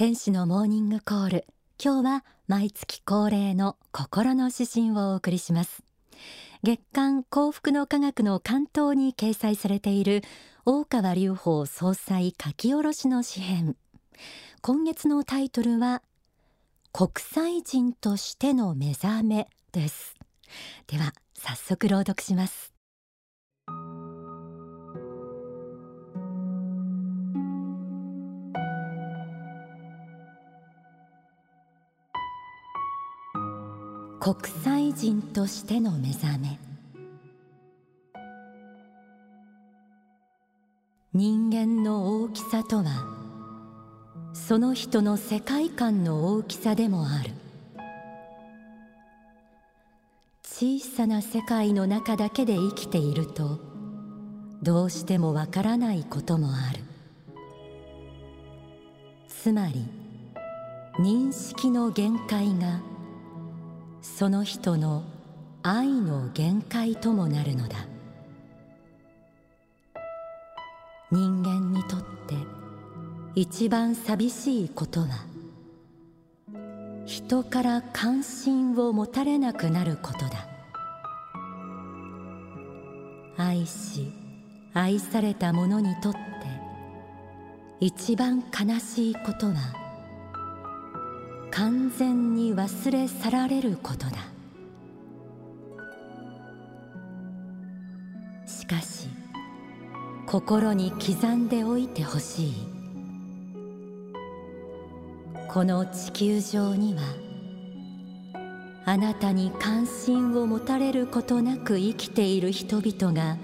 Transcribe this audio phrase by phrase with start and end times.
[0.00, 1.46] 天使のモーニングコール。
[1.78, 5.82] 今日は毎月恒例の心の指針をお送りします。
[6.62, 10.22] 月刊幸福の科学の関東に掲載されている
[10.64, 13.76] 大川隆法総裁書き下ろしの詩編
[14.62, 16.00] 今月のタイトルは
[16.94, 20.14] 国際人としての目覚めです。
[20.86, 22.72] では早速朗読します。
[34.22, 36.58] 国際人としての目覚め。
[41.14, 43.06] 人間の大きさとは
[44.34, 47.30] その人の世界観の大きさでもある。
[50.42, 53.58] 小さな世界の中だけで生きていると
[54.62, 56.80] どうしてもわからないこともある。
[59.28, 59.86] つまり
[60.98, 62.89] 認識の限界が
[64.02, 65.04] その人の
[65.62, 67.86] 愛の限界ともなるのだ。
[71.10, 72.06] 人間にとって
[73.34, 75.06] 一番寂しいことは
[77.04, 80.46] 人から関心を持たれなくなることだ。
[83.36, 84.12] 愛し
[84.74, 86.20] 愛された者にとって
[87.80, 89.54] 一番悲しいことは
[91.60, 94.16] 完全に忘れ去られることだ。
[98.46, 99.08] しかし
[100.26, 102.54] 心に刻んでおいてほしい。
[105.48, 107.02] この地球上には
[108.86, 113.36] あなたに関心を持たれることなく生きている人々が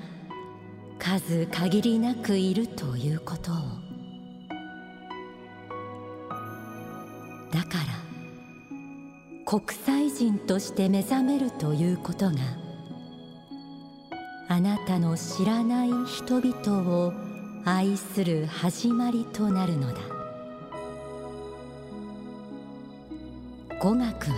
[0.99, 3.57] 数限りなくいるということを。
[7.53, 8.06] だから
[9.49, 12.35] 国際人として目覚めるということが
[14.49, 17.13] あなたの知らない人々を
[17.65, 20.01] 愛する始まりとなるのだ。
[23.79, 24.37] 語学は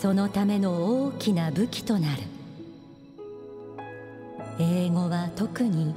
[0.00, 2.22] そのための大きな武器となる。
[4.58, 5.94] 英語は特に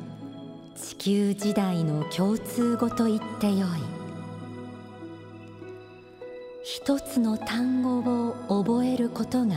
[0.75, 3.96] 地球時代の共通語と言ってよい。
[6.79, 7.97] 一つの単語
[8.29, 9.55] を覚えることが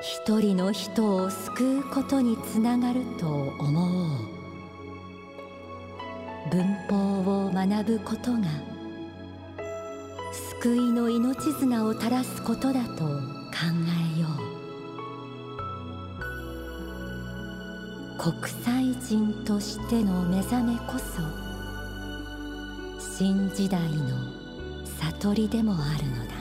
[0.00, 4.18] 一人の人を救うことにつながると思おう。
[6.52, 8.46] 文法を学ぶことが
[10.62, 13.10] 救いの命綱を垂らすことだと考
[14.16, 14.28] えよ
[18.16, 18.32] う。
[18.32, 21.20] 国際人としての目覚めこそ
[23.18, 24.33] 新時代の
[25.12, 26.34] 悟りでもあるのだ。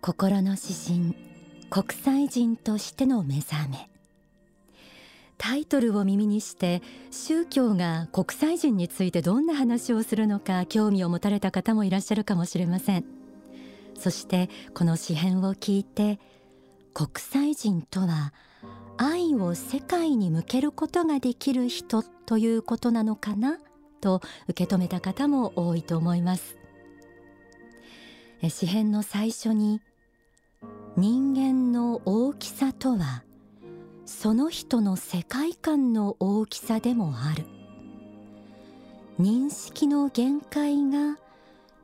[0.00, 1.14] 心の指針
[1.68, 3.90] 国際人としての目覚め。
[5.38, 13.04] タイトルを耳にして宗教が国際人についてどんな話をするのか興味を持たれた方もいらっしゃるかもしれません。
[13.96, 16.20] そしてこの詩編を聞いて
[16.92, 18.32] 国際人とは
[18.96, 23.58] 愛を世界に向けることができる人ということなのかな
[24.00, 26.56] と受け止めた方も多いと思います。
[28.48, 29.80] 詩編の最初に
[30.96, 33.22] 人間の大きさとは
[34.08, 37.44] その人の世界観の大きさでもある。
[39.20, 41.18] 認識の限界が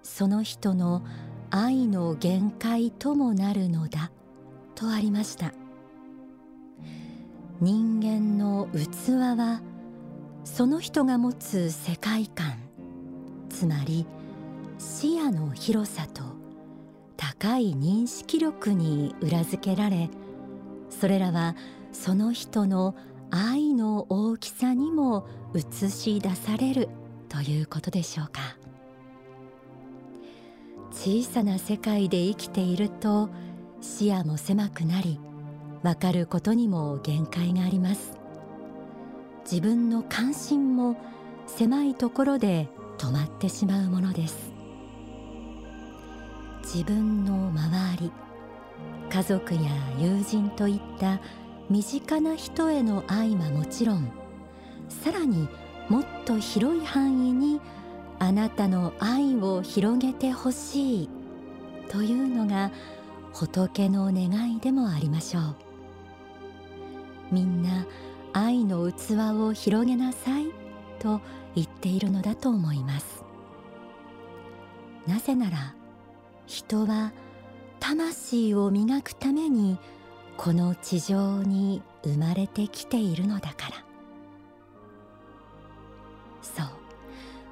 [0.02, 1.04] その人の
[1.50, 4.10] 愛の限界ともなるのだ
[4.74, 5.52] とありました。
[7.60, 9.60] 人間の器は
[10.44, 12.54] その人が持つ世界観
[13.50, 14.06] つまり
[14.78, 16.22] 視野の広さと
[17.18, 20.08] 高い認識力に裏付けられ
[21.00, 21.56] それらは
[21.92, 22.94] その人の
[23.30, 26.88] 愛の大きさにも映し出される
[27.28, 28.56] ということでしょうか。
[30.92, 33.28] 小さな世界で生きていると
[33.80, 35.18] 視野も狭くなり
[35.82, 38.16] 分かることにも限界があります。
[39.44, 40.96] 自分の関心も
[41.46, 42.68] 狭いところで
[42.98, 44.52] 止まってしまうものです。
[46.62, 48.12] 自分の周り
[49.10, 49.60] 家族や
[49.98, 51.20] 友人といった
[51.70, 54.12] 身近な人への愛はもちろん
[54.88, 55.48] さらに
[55.88, 57.60] もっと広い範囲に
[58.18, 61.10] あなたの愛を広げてほしい
[61.88, 62.70] というのが
[63.32, 65.56] 仏の願いでもありましょう。
[67.30, 67.86] みんな
[68.32, 70.46] 愛の器を広げなさい
[70.98, 71.20] と
[71.54, 73.24] 言っているのだと思います。
[75.06, 75.74] なぜなら
[76.46, 77.12] 人は
[77.80, 79.78] 魂を磨くために
[80.36, 83.84] この地上に生まれてきているのだから。
[86.42, 86.66] そう。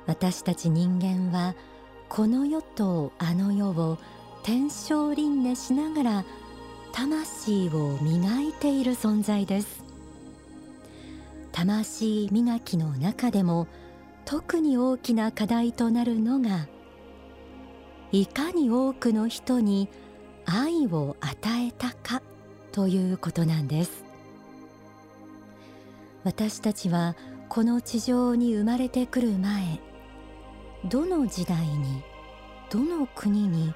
[0.07, 1.55] 私たち人間は
[2.09, 3.99] この世とあの世を
[4.43, 6.25] 天正輪廻しながら
[6.93, 9.85] 魂を磨いている存在です。
[11.53, 13.69] 魂磨きの中でも
[14.25, 16.67] 特に大きな課題となるのが
[18.11, 19.89] いかに多くの人に
[20.47, 21.37] 愛を与
[21.67, 22.23] えたか
[22.73, 24.05] ということなんです。
[26.25, 27.17] 私たちは
[27.49, 29.81] この地上に生まれてくる前
[30.85, 32.03] どの時代に
[32.71, 33.75] どの国に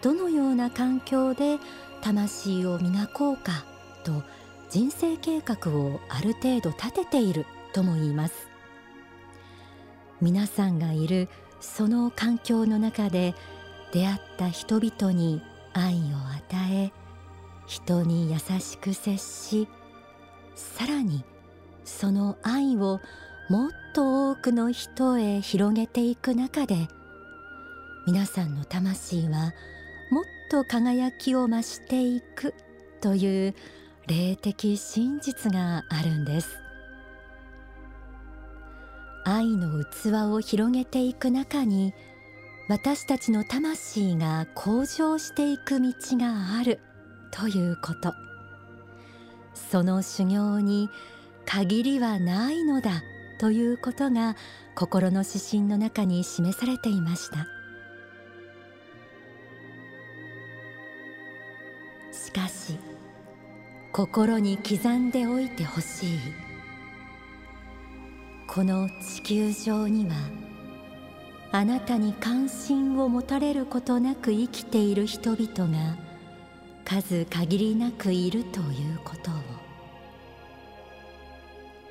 [0.00, 1.58] どのような環境で
[2.00, 3.64] 魂を磨こうか
[4.04, 4.22] と
[4.70, 8.48] 人生計画をある程度立てているとも言います。
[10.20, 11.28] 皆さんがいる
[11.60, 13.34] その環境の中で
[13.92, 15.42] 出会った人々に
[15.74, 15.98] 愛を
[16.36, 16.92] 与え
[17.66, 19.68] 人に優しく接し
[20.54, 21.24] さらに
[21.84, 23.00] その愛を
[23.48, 26.88] もっと多くの人へ広げていく中で
[28.06, 29.52] 皆さんの魂は
[30.10, 32.54] もっと輝きを増していく
[33.00, 33.54] という
[34.06, 36.62] 霊的真実があるんです。
[39.24, 41.94] 愛の器を広げていく中に
[42.68, 46.80] 私たちの魂が向上していく道がある
[47.30, 48.14] ということ。
[49.54, 50.88] その修行に
[51.44, 53.02] 限りはないのだ
[53.38, 54.36] ということが
[54.74, 57.46] 心の指針の中に示されていました。
[62.12, 62.78] しかし
[63.92, 66.18] 心に刻んでおいてほしい。
[68.46, 70.14] この地球上には
[71.54, 75.96] あなたに関心を持たれることなく生きている人々が
[76.82, 79.34] 数限りなくいるということを。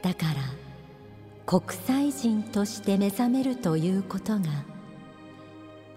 [0.01, 0.41] だから
[1.45, 4.65] 国際人として目覚めるということが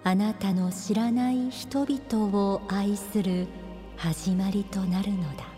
[0.03, 3.47] あなたの知らない人々を愛する
[3.97, 5.54] 始まりとなるのだ。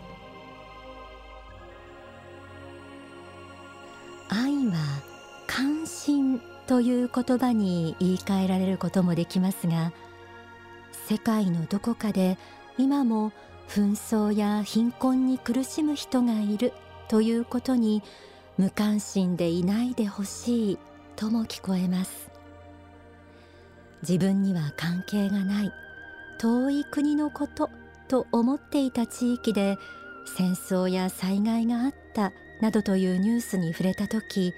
[6.68, 9.92] という言葉に言い換えられることもできますが
[11.08, 12.38] 世界のどこかで
[12.76, 13.32] 今も
[13.68, 16.72] 紛争や貧困に苦しむ人がいる
[17.08, 18.02] ということに
[18.58, 20.78] 無関心でいないでほしい
[21.16, 22.28] とも聞こえます。
[24.02, 25.72] 自分には関係がない
[26.38, 27.70] 遠い国のこと
[28.06, 29.76] と思っていた地域で
[30.36, 34.52] 戦争や災害があったなどというニュースに触れた時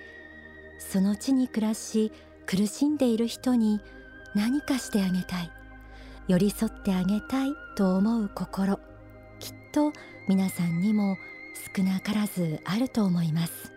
[0.81, 2.11] その地に暮らし
[2.47, 3.81] 苦しんでいる人に
[4.35, 5.53] 何かしてあげたい。
[6.27, 8.79] 寄り添ってあげたいと思う心。
[9.38, 9.93] きっと
[10.29, 11.17] 皆さんにも
[11.77, 13.73] 少なからずあると思います。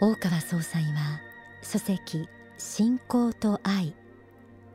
[0.00, 1.20] 大川総裁は
[1.62, 2.26] 書籍
[2.58, 3.94] 信仰と愛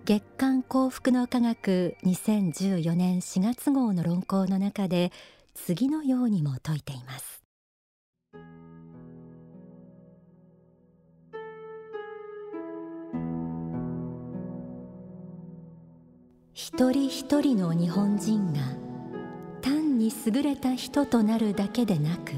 [0.06, 5.12] 月刊幸福の科学2014年4月号の論考の中で
[5.53, 7.47] 次のようにも説いています。
[16.60, 18.62] 一人一人の日本人が
[19.62, 22.32] 単に優れた人となるだけでなく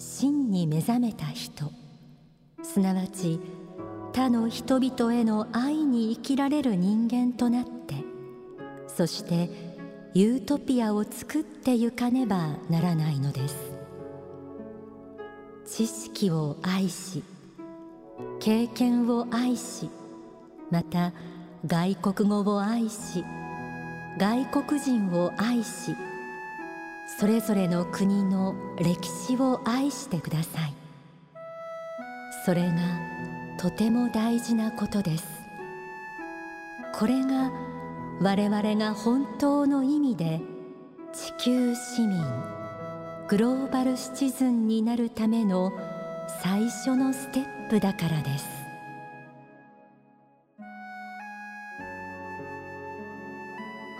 [0.00, 1.70] 真に目覚めた人。
[2.64, 3.38] すなわち
[4.12, 7.94] 他の人々への愛に生きられる人間となって
[8.88, 9.48] そして
[10.12, 13.56] ユートピアを作ってゆかねばならないのです。
[15.66, 17.22] 知識を愛し
[18.40, 19.88] 経験を愛し
[20.72, 21.12] また
[21.66, 23.24] 外国語を愛し
[24.18, 25.94] 外国人を愛し
[27.18, 30.74] それぞれの国の歴史を愛してください。
[32.44, 32.74] それが
[33.58, 35.24] とても大事なことです。
[36.92, 37.52] これが
[38.20, 40.40] 我々が本当の意味で
[41.12, 42.20] 地球市民
[43.28, 45.72] グローバルシチズンになるための
[46.42, 48.61] 最初のステップだからです。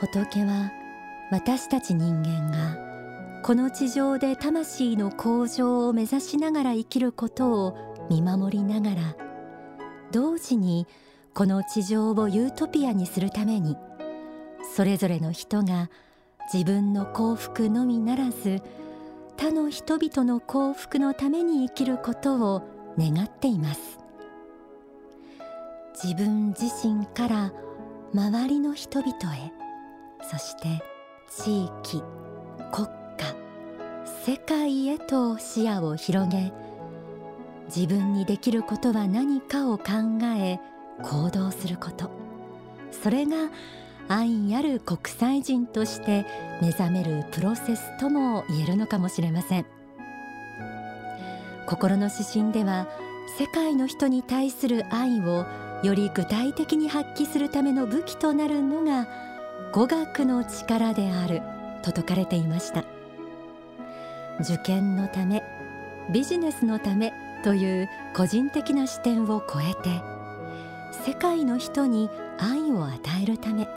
[0.02, 0.72] 仏は
[1.30, 7.76] 私たち人間がこの地上で魂の向上を目指しながら生きることを
[8.10, 9.16] 見守りながら
[10.10, 10.88] 同時に
[11.34, 13.76] この地上をユートピアにするために
[14.74, 15.88] それぞれの人が
[16.52, 18.60] 自分の幸福のみならず
[19.36, 22.62] 他の人々の幸福のために生きることを
[22.98, 23.98] 願っています。
[25.94, 27.52] 自分自身から
[28.12, 29.61] 周りの人々へ
[30.30, 30.82] そして
[31.28, 32.02] 地域
[32.72, 32.86] 国
[33.18, 33.34] 家
[34.24, 36.52] 世界へと視野を広げ
[37.66, 39.84] 自分にできることは何かを考
[40.38, 40.58] え
[41.02, 42.10] 行動すること。
[42.90, 43.50] それが
[44.08, 46.26] 愛ある国際人として
[46.60, 49.66] 目覚めるプロセスとも言えるのかもしれません。
[51.66, 52.86] 心の指針では
[53.38, 55.46] 世界の人に対する愛を
[55.82, 59.06] より具体的に発揮するための武器となるのが
[59.72, 61.40] 語学の力である
[61.82, 62.84] と説かれていました。
[64.40, 65.42] 受験のため
[66.12, 67.12] ビジネスのため
[67.42, 70.02] という個人的な視点を超えて
[71.06, 73.68] 世界の人に愛を与えるため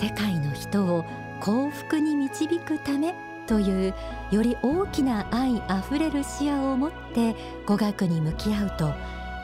[0.00, 1.04] 世界の人を
[1.40, 3.14] 幸福に導くため
[3.46, 3.94] という
[4.30, 7.34] より大きな愛あふれる視野を持って
[7.66, 8.86] 語学に向き合うと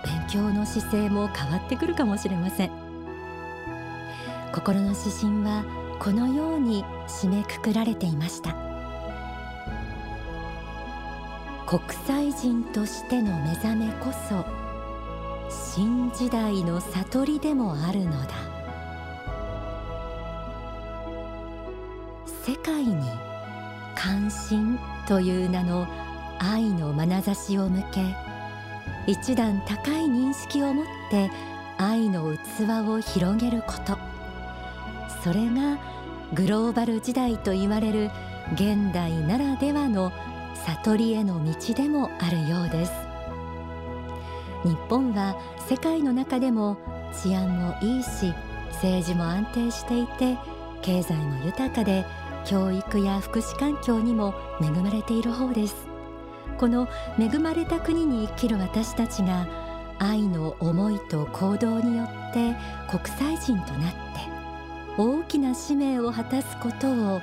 [0.04, 2.89] 勉強の姿勢も変わってくるかもしれません。
[4.52, 5.64] 心の指針は
[5.98, 8.56] このように締めくくられていました
[11.66, 14.44] 国際人としての目覚めこそ
[15.48, 18.28] 新時代の悟りでもあるのだ
[22.44, 23.08] 世界に
[23.94, 25.86] 関心という名の
[26.40, 28.00] 愛の眼差しを向け
[29.06, 31.30] 一段高い認識を持って
[31.78, 34.09] 愛の器を広げること
[35.22, 35.78] それが
[36.32, 38.10] グローバル時代と言われる
[38.54, 40.12] 現代ならではの
[40.66, 42.92] 悟りへの道でもあるようです。
[44.64, 45.36] 日本は
[45.68, 46.76] 世界の中でも
[47.22, 48.34] 治安もいいし
[48.72, 50.36] 政治も安定していて
[50.82, 52.04] 経済も豊かで
[52.44, 55.86] 教育や福祉環境にも恵まれている方です。
[56.58, 59.46] この恵まれた国に生きる私たちが
[59.98, 62.56] 愛の思いと行動によって
[62.90, 64.39] 国際人となって
[65.00, 67.22] 大きな使命を果たすことを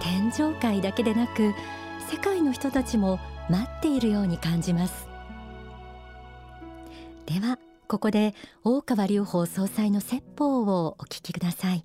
[0.00, 1.54] 天上界だけでなく
[2.10, 5.06] 世界の人たちも待っているように感じます。
[7.26, 11.84] ではここで大川隆法総裁の説法をお聞きください。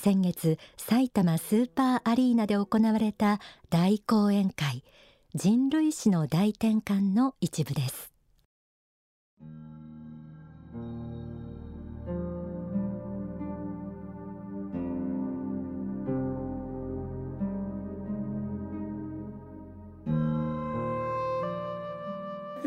[0.00, 4.84] 先月埼玉スーパーアリーナで行われた大講演会
[5.34, 8.12] 人類史の大転換の一部です。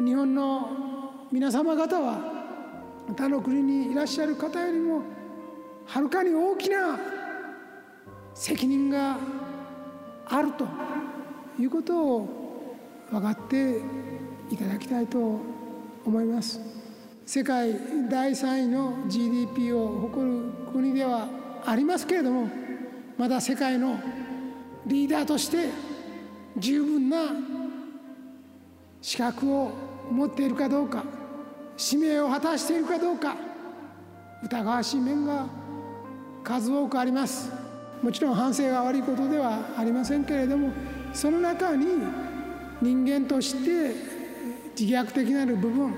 [0.03, 2.19] 日本の皆様方は
[3.07, 5.01] 他の国にいらっしゃる方よりも
[5.85, 6.99] はるかに大きな
[8.33, 9.17] 責任が
[10.25, 10.67] あると
[11.59, 12.75] いうことを
[13.11, 13.81] 分かって
[14.49, 15.39] いただきたいと
[16.05, 16.59] 思います。
[17.25, 17.73] 世界
[18.09, 21.27] 第3位の GDP を誇る国では
[21.65, 22.49] ありますけれども
[23.17, 23.97] まだ世界の
[24.85, 25.69] リーダーとして
[26.57, 27.17] 十分な
[29.01, 31.03] 資格を持っているかどうか
[31.77, 33.35] 使命を果たしているかどうか
[34.43, 35.47] 疑わしい面が
[36.43, 37.63] 数多くあります。
[38.03, 40.73] もちろん反省が悪いことではありませんけれども
[41.13, 41.85] その中に
[42.81, 43.95] 人間として
[44.77, 45.93] 自虐的なる部分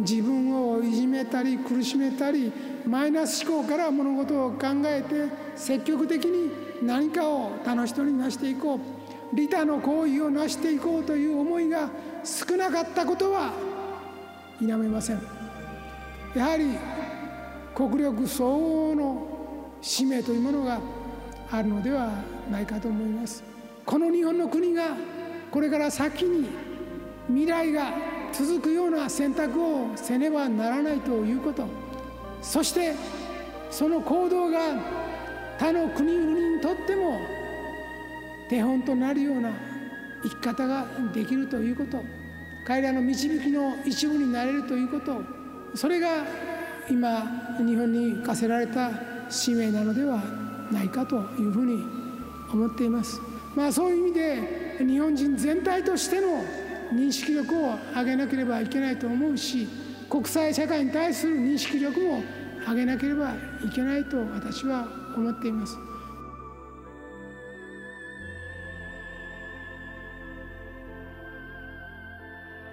[0.00, 2.52] 自分をいじめたり苦しめたり
[2.84, 6.50] マイナス思考から物事を考えて積極的に
[6.84, 9.03] 何かを他の人に成していこう。
[9.34, 11.90] 利他の行為を成していこうという思いが
[12.22, 13.52] 少なかったことは
[14.60, 15.20] 否めません。
[16.34, 16.78] やはり
[17.74, 19.28] 国力相応の
[19.82, 20.80] 使命というものが
[21.50, 22.12] あるのでは
[22.50, 23.42] ないかと思います。
[23.84, 24.96] この日本の国が
[25.50, 26.48] これから先に
[27.26, 27.92] 未来が
[28.32, 31.66] 続くような選択をせねばならないということ。
[32.40, 32.94] そして
[33.70, 34.58] その行動が
[35.58, 37.18] 他の国々にとっても
[38.48, 39.50] 手本となるような
[40.22, 42.02] 生き方ができるということ
[42.66, 45.22] 彼らの導きの一部になれるということ
[45.74, 46.24] それが
[46.88, 47.22] 今
[47.58, 48.90] 日本に課せられた
[49.28, 50.22] 使命なのでは
[50.70, 51.82] ないかというふうに
[52.52, 53.20] 思っています。
[53.56, 56.42] まあ、そういう意味で日本人全体としての
[56.92, 59.68] 認識力を上げなければいけないと思うし
[60.10, 62.22] 国際社会に対する認識力も
[62.68, 63.32] 上げなければ
[63.64, 65.76] いけないと私は思っています。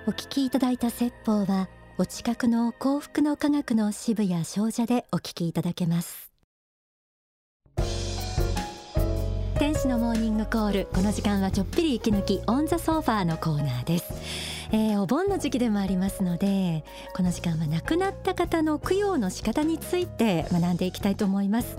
[0.07, 6.31] お聞きいただいた説法はお近くの幸福の科学の支部や商社でお聞きいただけます。
[9.59, 10.87] 天使のモーニングコール。
[10.91, 21.77] この時間はちょっぴり息抜きオンザソファーのコーナーです、えー、お盆の時期でもありますのでこの時間は亡くなった方の供養の仕方について学んでいきたいと思います、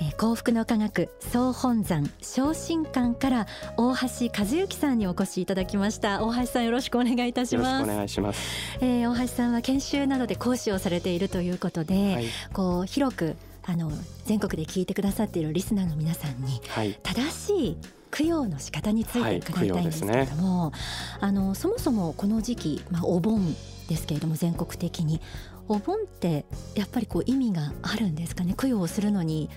[0.00, 6.24] えー、幸福の科学総本山昇進館から大橋和之さんにお越しいただきました。
[6.24, 7.84] 大橋さんよろしくお願いいたします。
[7.84, 8.40] お願いします、
[8.80, 13.90] えー、大橋さんは研修などで講師をされているということで、はい、こう広くあの
[14.24, 17.76] 全国で聞いてくださっているリスナーの皆さんに、はい、正しい
[18.20, 20.78] 供養の仕方について伺いたいんですけれども、はいね、
[21.20, 23.56] あのそもそもこの時期、まあ、お盆
[23.88, 25.20] ですけれども全国的に
[25.68, 28.54] お盆ってやっぱりこう意味があるんですかね？
[28.54, 29.48] 供養をするのに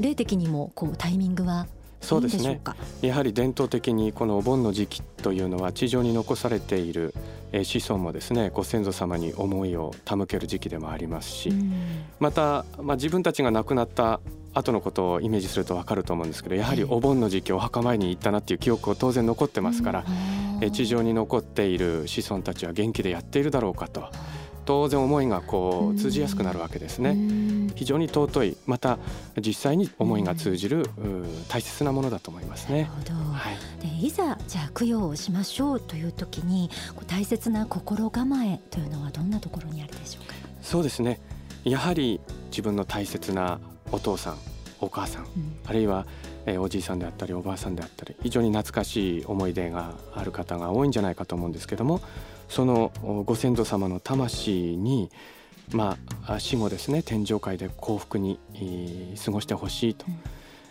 [0.00, 1.66] 霊的にもこうタイミングは
[2.00, 2.60] そうですね。
[3.02, 7.14] やはり伝統的にこのお盆の時期というのは地上に残されている
[7.52, 11.52] 子孫もですねご先祖様に思いを手向ける時期でもありますし、
[12.18, 14.20] また、まあ、自分たちが亡くなった
[14.58, 20.04] 後のことをイメージすると分かると思うんですけどやはりお盆の時期お墓参りに行ったなっていう記憶を当然残ってますから、
[20.70, 24.10] 地上に残っている子孫たちは元気でやっているだろうかと。
[24.64, 27.16] 当然思いがこう通じやすくなるわけですね。
[27.74, 28.98] 非常に尊いまた
[29.40, 30.84] 実際に思いが通じる
[31.48, 32.90] 大切なものだと思いますね。
[33.32, 36.68] はい、でいざじゃあ供養をしましょうという時に
[37.06, 40.34] 大切な心構えというのはどんなところにあるでしょうか？
[40.60, 41.18] そうですね。
[41.64, 43.60] やはり自分の大切な
[43.92, 44.38] お父さん
[44.80, 46.06] お母さん、うん、あるいは
[46.46, 52.00] えおじいさんであったりおばあさんであったり非常に懐かしい思い出がある方が多いんじゃないかと思うんですけども
[52.48, 52.92] その
[53.26, 55.10] ご先祖様の魂に
[55.72, 58.38] まあ死後ですね天上界で幸福に
[59.22, 60.06] 過ごしてほしいと。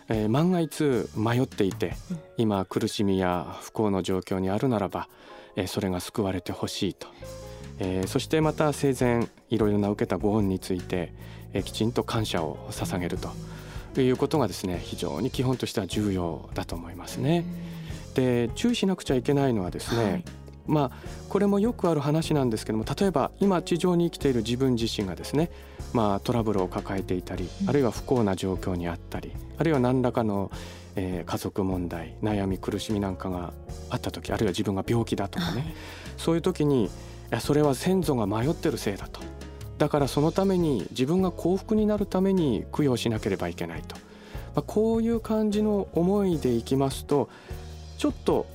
[0.09, 1.93] うん、えー、万が一迷っていて、
[2.38, 5.07] 今苦しみや不幸の状況にあるならば、
[5.55, 7.07] えー、それが救われてほしいと、
[7.77, 11.13] えー、そしてまた生前いろいろな受けたご恩について、
[11.58, 13.30] えー、きちんと感謝を捧げると。
[14.00, 17.43] いうことがですね非常に基本としては重要だと思いますね。
[18.13, 20.24] で注意しなくちゃいけないのはですね、はい。
[20.67, 25.50] まあ、これもよくある話なんですけども例えば今地上に生きている自分自身がですね、
[25.93, 30.52] まあ、トラブルを抱えていたりあるいは不幸な状況にあったりあるいは何らかの、
[30.98, 33.54] えー、家族問題悩み苦しみなんかが
[33.89, 35.74] あった時あるいは自分が病気だとかね、はい、
[36.17, 36.89] そういう時にい
[37.30, 39.22] やそれは先祖が迷ってるせいだと
[39.78, 44.02] だからそのために自分が幸福になるために供養しなければいけないと、ま
[44.58, 47.30] あ、こういう感じの思いでいきますと
[47.98, 48.46] ちょっと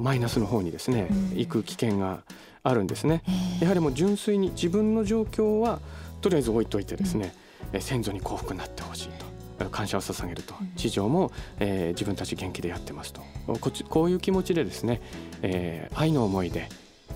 [0.00, 2.22] マイナスの方にですね、行く危険が
[2.62, 3.22] あるんですね。
[3.60, 5.80] やはりもう純粋に自分の状況は
[6.20, 7.34] とりあえず置いといてですね、
[7.72, 9.32] うん、先祖に幸福になってほしいと。
[9.70, 10.54] 感謝を捧げると。
[10.76, 13.22] 地上も、えー、自分たち元気でやってますと。
[13.46, 15.00] ここういう気持ちでですね、
[15.42, 16.68] えー、愛の思いで、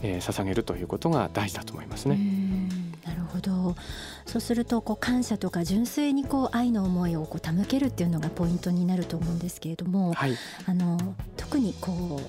[0.02, 2.18] えー、捧げるということが大事だと思いますね。
[3.36, 3.76] ほど。
[4.26, 10.32] そうするとこう感謝とか純粋にこう愛の思いをこう手向けるっていうのがポイントになると思うんですけれども、はい、
[10.66, 10.98] あの
[11.36, 12.20] 特にこ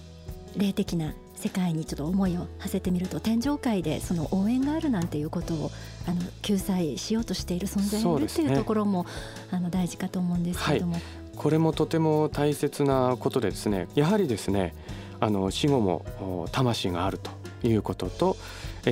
[0.55, 5.71] う霊的な世界にちょっと思いを馳せてみると天上界でその応援があるなんていうことを
[6.07, 9.09] あの救済しようとしている存在がいるっていうところも、ね、
[9.51, 11.01] あの大事かと思うんですけれども、はい、
[11.35, 14.73] これもとても大切なことでですねやはりですね
[15.19, 17.31] あの死後も魂があると
[17.67, 18.37] いうことと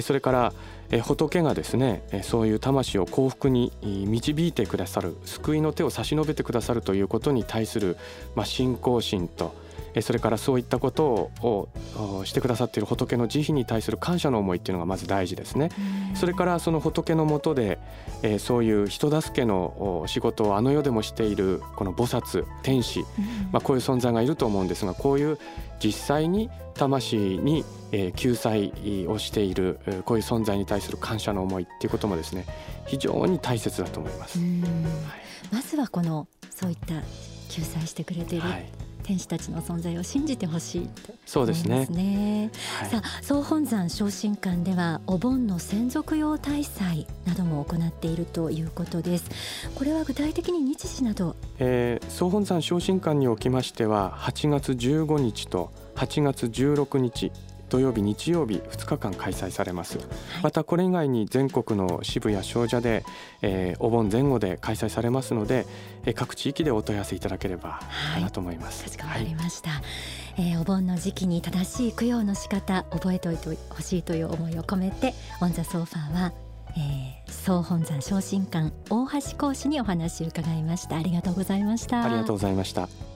[0.02, 0.54] それから
[1.04, 7.98] 仏がですねそういう魂を幸福に導いてくださる救いの手を差し伸べてくださるということに対する、
[8.36, 9.56] まあ、信仰心と
[10.02, 11.70] それからそういったことを
[12.26, 15.70] してくださっている仏の慈悲に対する感謝の思いっていうのがまず大事ですね。
[16.16, 17.80] それからその仏のもとで、
[18.22, 23.06] えそういう人助けの仕事をあの世でもしているこの菩薩天使、
[23.52, 25.38] まあ、こういう存在がいると思うんですがこういう
[25.84, 27.64] 実際に魂に
[28.16, 28.74] 救済
[29.08, 32.46] をしているこういう存在に対する感謝の思いっていうこともですね
[32.86, 34.40] 非常に大切だと思います。
[34.40, 34.48] はい、
[35.52, 37.02] まずはこのそういった
[37.50, 40.90] 救済してくれている、はい天使たちの存在を信じてほしい
[41.28, 41.86] そうですね。
[41.92, 49.30] ねはい、さあ総本山昇進館ではお盆の専属用大祭なども行っているということです。
[49.76, 57.32] これは具体的に日時など、えー、総本山正心館におきましては8月15日と8月16日
[57.70, 60.08] 土曜日日曜日2日間開催されます、はい、
[60.44, 63.04] またこれ以外に全国の支部や精舎で、
[63.42, 65.66] えー、お盆前後で開催されますので、
[66.06, 67.80] えー、各地域でお問い合わせいただければ
[68.14, 69.82] かなと思います、はい、かしこまりました、はい、
[70.38, 76.34] えー、お盆の時期に正しい供養の仕方覚えておいてほしいという思いを込めてオンザソーファーは
[76.78, 80.98] えー、総本山昇進館大橋講師にお話を伺いました。
[80.98, 82.04] ありがとうございました。
[82.04, 83.15] ありがとうございました